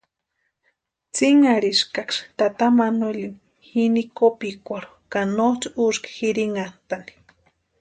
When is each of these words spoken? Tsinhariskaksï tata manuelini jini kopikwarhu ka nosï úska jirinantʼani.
Tsinhariskaksï 1.13 2.21
tata 2.39 2.65
manuelini 2.79 3.37
jini 3.69 4.03
kopikwarhu 4.17 4.93
ka 5.11 5.19
nosï 5.37 5.67
úska 5.85 6.07
jirinantʼani. 6.17 7.13